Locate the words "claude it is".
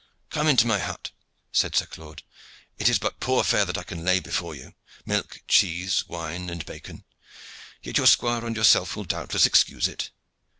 1.85-2.97